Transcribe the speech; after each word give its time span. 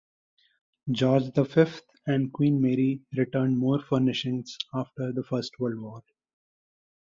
George 0.91 1.29
the 1.35 1.45
Fifth 1.45 1.83
and 2.07 2.33
Queen 2.33 2.59
Mary 2.59 3.01
returned 3.15 3.55
more 3.59 3.79
furnishings 3.79 4.57
after 4.73 5.11
the 5.11 5.21
First 5.23 5.59
World 5.59 5.79
War. 5.79 6.03